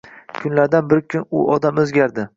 [0.39, 2.27] Kunlardan bir kun u odam oʻzgardi.